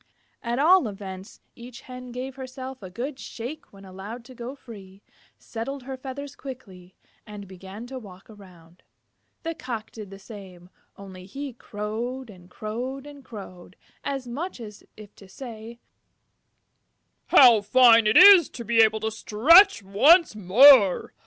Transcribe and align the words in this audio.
At 0.41 0.57
all 0.57 0.87
events, 0.87 1.41
each 1.55 1.81
Hen 1.81 2.11
gave 2.11 2.33
herself 2.33 2.81
a 2.81 2.89
good 2.89 3.19
shake 3.19 3.71
when 3.71 3.85
allowed 3.85 4.25
to 4.25 4.33
go 4.33 4.55
free, 4.55 5.03
settled 5.37 5.83
her 5.83 5.95
feathers 5.95 6.35
quickly, 6.35 6.95
and 7.27 7.47
began 7.47 7.85
to 7.85 7.99
walk 7.99 8.27
around. 8.27 8.81
The 9.43 9.53
Cock 9.53 9.91
did 9.91 10.09
the 10.09 10.17
same, 10.17 10.71
only 10.97 11.27
he 11.27 11.53
crowed 11.53 12.31
and 12.31 12.49
crowed 12.49 13.05
and 13.05 13.23
crowed, 13.23 13.75
as 14.03 14.27
much 14.27 14.59
as 14.59 14.83
to 15.15 15.29
say, 15.29 15.77
"How 17.27 17.61
fine 17.61 18.07
it 18.07 18.17
is 18.17 18.49
to 18.49 18.65
be 18.65 18.79
able 18.79 19.01
to 19.01 19.11
stretch 19.11 19.83
once 19.83 20.35
more! 20.35 21.13